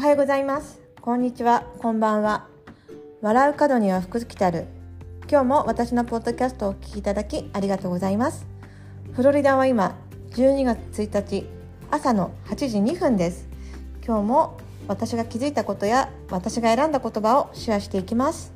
[0.00, 0.80] おはようございます。
[1.02, 1.66] こんにちは。
[1.78, 2.46] こんばんは。
[3.20, 4.64] 笑う角には福来たる。
[5.30, 8.46] 今日も私のポッドキャストをお聞きいただきありがとうございます。
[9.12, 9.98] フロリダは今
[10.30, 11.46] 12月1日
[11.90, 13.46] 朝の8時2分です。
[14.02, 14.56] 今日も
[14.88, 18.54] 私が気づいたことや私が選んだ言葉をシェアしていきます。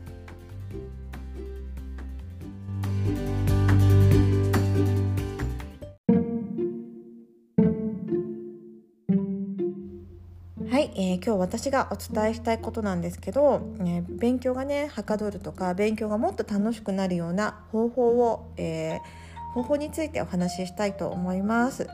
[10.75, 21.87] はい、えー、今日私がお伝えしたいことなんですけど、えー、勉強がねはかどるとか勉強がもっと楽しくなるような方法を、えー、方法についてお話ししたいと思います。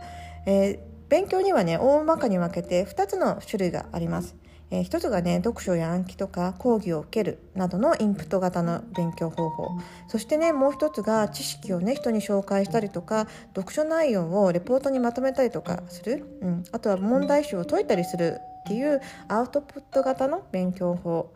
[0.46, 4.34] え勉強にはね大まかに分けて2つの種類があります。
[4.70, 9.68] えー、一つがね読書や暗記とか講義を受けるなどのインプット型の勉強方法
[10.08, 21.32] そしてねもう一つが知識をね人に紹介したりとか読書内容をレポートにまとめたりとかする、うん、あとは問題集を解いたりするっていうアウトプット型の勉強法。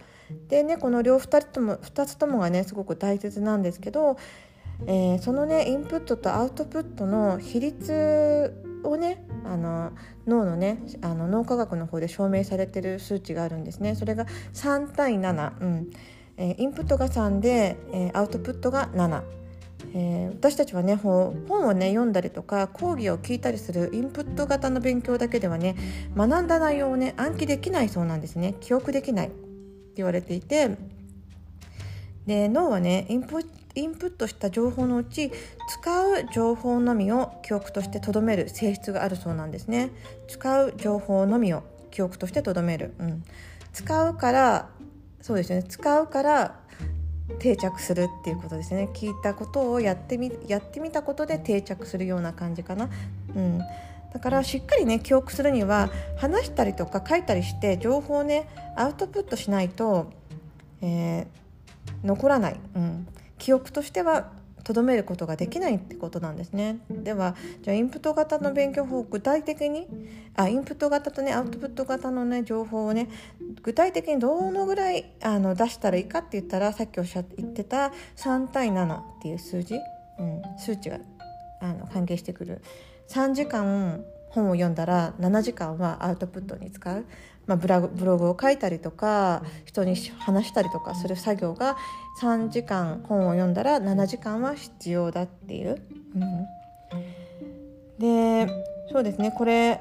[0.49, 4.17] でねこの両2つとも2つともがねすごく大切なんですけど、
[4.87, 9.93] えー、そのねインプットとアウトプットの比率をねあの
[10.27, 13.95] 脳のねあの脳科学の方で証明されてる数値があるんですね。
[13.95, 15.91] それが3対7、うん。
[16.37, 19.44] えー、インプットが3で、えー、アウトプットが7。
[19.93, 25.77] えー、私たちはね本をね読んだりとか講義を聞いたりするインプット型の勉強だけではね
[26.17, 28.55] 学んだ内容をね暗記できないそうなんですね。
[28.61, 29.29] 記憶できない。
[29.29, 30.77] って言われていて
[32.27, 33.45] で脳はねインプ
[33.77, 35.31] インプットした情報のうち
[35.69, 39.91] 使う情報のみを記憶としてとどめる性質があるそうなんですね。
[40.29, 43.25] 使う情報のみを記憶としてとどめる、うん、
[43.73, 44.69] 使うから
[45.21, 45.63] そうですね。
[45.63, 46.61] 使うから
[47.39, 48.89] 定着するっていうことですね。
[48.93, 52.91] 聞いたことをやってみやってみたことで定着するような感じかな、
[53.35, 53.59] うん、
[54.13, 60.13] だからしっかりね記憶するには話したりとか書いたりして情報をねアウトプットしないと、
[60.83, 61.27] えー、
[62.07, 63.07] 残らない、うん、
[63.39, 64.31] 記憶としては
[64.65, 66.79] とどめることができないってことなんですね。
[66.91, 69.87] ではじゃあインプット型の勉強法を具体的に
[70.35, 73.09] あインプット型とねアウトプット型のね情報をね
[73.63, 79.77] 具体的にどのぐらいあの出したらいいかって言ったらさっきおっしゃって言ってた3対7っていう数字、
[80.19, 80.99] うん、数値が
[81.61, 82.63] あの関係してくる。
[83.09, 87.05] 3時間本を読んだら7時間はアウトプットに使う、
[87.47, 91.77] まあ、ブログブログを書いたりとか人に話したりとかする作業が
[92.21, 95.83] 3時間本を読んだら7時間は必要だっていう。
[96.15, 96.47] うん、
[97.99, 98.47] で
[98.93, 99.33] そうですね。
[99.33, 99.81] これ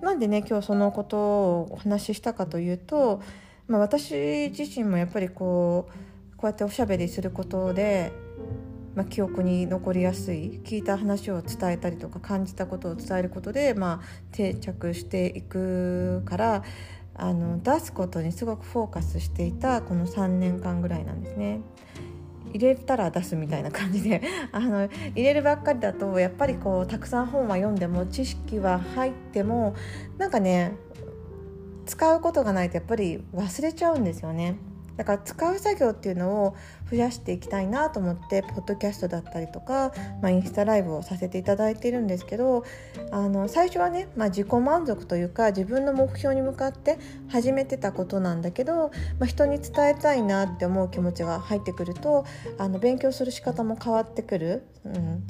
[0.00, 3.20] なんでね今日そのことをお話ししたかというと、
[3.66, 8.12] まあ、私自身もやっぱりこうこうやっておしゃべりすることで
[8.98, 16.64] まあ、記憶に残りやすい聞いた話を伝えたりとか感じたことを伝えることで、まあ、定着していくから
[17.14, 21.60] あの出すことにすごくフォーカスしていたこの3年間ぐらいなんですね。
[22.52, 24.20] 入れたら出すみたいな感じで
[24.50, 29.74] あの入れるばっかりだとやっぱりこうたくさん本は読んでも知識は入っても
[30.16, 30.72] なんかね
[31.86, 34.56] 使うことがないとやっぱり忘れちゃうんですよね。
[34.98, 36.56] だから使う作業っていうのを
[36.90, 42.64] 増やしていきたいなと思ってポッドキャストだったりとか、まあ、インスタライブをさせていただいているんですけど
[43.12, 46.98] あの最初はね、まあ、自己満足というか自分の目標に向かって
[47.28, 52.26] 始めてたことなんだけど、まあ、人に伝えたいなって思う気持ちが入ってくると
[52.58, 54.66] あの勉強する仕方も変わってくる。
[54.84, 55.26] うん、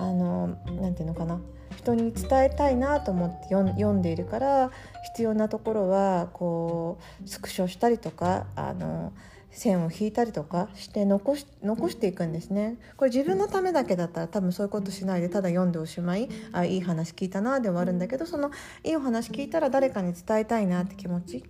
[0.00, 0.48] あの
[0.80, 1.40] なていうのかな。
[1.76, 4.70] 人に伝えたいなと思って読んでいるから
[5.12, 9.12] 必要なところはこうスクショしたりとかあの
[9.50, 12.76] 線を引いたりとかして残し残していくんですね。
[12.96, 16.28] これ自分のためだけだったら多分そういうことしないでただ読んでおしまい。
[16.52, 18.50] あいい話聞いたなで終わるんだけどその
[18.84, 21.44] いいお話聞いたら誰かに伝えたいなって気持ち。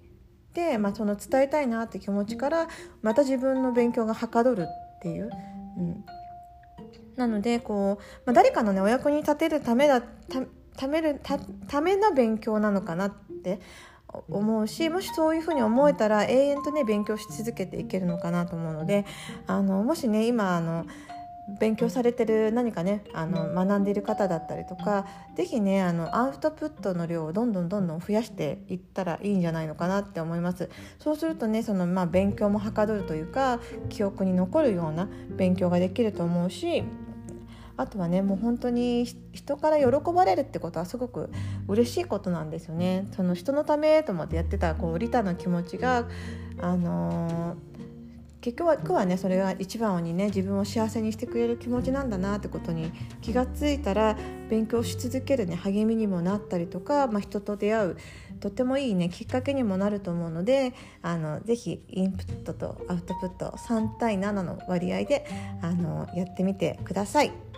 [0.55, 2.69] で、まあ、その伝えたいなって気持ちから
[3.03, 4.67] また自分の勉強がはかどる
[4.99, 5.31] っていう、
[5.79, 6.05] うん、
[7.21, 10.03] なのでこう、まあ、誰かのねお役に立てるためだ
[10.77, 13.11] ためるたための勉強なのかなっ
[13.45, 13.61] て
[14.29, 19.05] 思うしもしそういうふうに思えたら永遠とね勉強し続けていけるのかなと思うので
[19.47, 20.87] あのもしね今あの
[21.59, 25.07] 勉強されてる何かねあの学んでいる方だったりとか
[25.37, 30.71] 是非ねあのアウトプットの量をどんどんどんどん増やしていったらいいんじゃないのかなって思います。
[30.99, 36.85] そうするとねその、まあ、勉強もはかどるというか記憶に残るような勉強ができると思うし
[37.77, 41.31] あとはねもう本当に人から喜ばれるってことはすごく
[41.69, 43.09] 嬉しいことなんですよね。
[43.17, 46.09] その人のためと思ってやってたこうリタの気持ちが
[46.61, 47.71] あのー
[48.41, 52.91] 結局はねそれが一番にね自分を幸せにしてくれる気持ちなんだなってことに
[53.21, 54.17] 気がついたら
[54.49, 57.97] 勉強し続けるね励みにもなったりとか、まあ、人と出会う
[58.41, 65.27] とってもいいねきっかけにもなると思うのであのぜひインプットとアウトプット3対7の割合で
[65.61, 67.50] あのやってみてください。